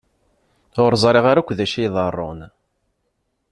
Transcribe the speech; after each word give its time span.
Ur 0.83 0.91
ẓriɣ 1.03 1.25
ara 1.31 1.39
akk 1.41 1.51
d 1.57 1.59
acu 1.65 1.77
iḍerrun. 1.85 2.39